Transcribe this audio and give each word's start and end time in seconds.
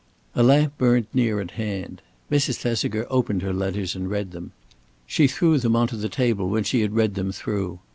A 0.33 0.41
lamp 0.41 0.79
burned 0.79 1.05
near 1.13 1.39
at 1.39 1.51
hand. 1.51 2.01
Mrs. 2.31 2.55
Thesiger 2.55 3.05
opened 3.11 3.43
her 3.43 3.53
letters 3.53 3.95
and 3.95 4.09
read 4.09 4.31
them. 4.31 4.51
She 5.05 5.27
threw 5.27 5.59
them 5.59 5.75
on 5.75 5.87
to 5.89 5.95
the 5.95 6.09
table 6.09 6.49
when 6.49 6.63
she 6.63 6.81
had 6.81 6.95
read 6.95 7.13
them 7.13 7.31
through. 7.31 7.77